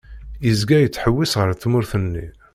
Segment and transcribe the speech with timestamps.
[0.45, 2.27] Yezga yettḥewwis ar tmurt-nni.